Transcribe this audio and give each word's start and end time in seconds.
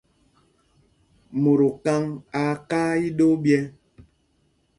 Mot 1.41 1.59
okaŋ 1.67 2.03
aa 2.41 2.53
kaa 2.69 2.91
iɗoo 3.07 3.33
ɓyɛ́. 3.43 3.61